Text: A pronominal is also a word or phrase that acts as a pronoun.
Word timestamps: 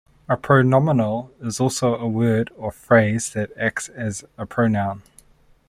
A 0.27 0.35
pronominal 0.35 1.29
is 1.41 1.59
also 1.59 1.93
a 1.93 2.07
word 2.07 2.51
or 2.57 2.71
phrase 2.71 3.33
that 3.33 3.51
acts 3.55 3.87
as 3.89 4.23
a 4.35 4.47
pronoun. 4.47 5.03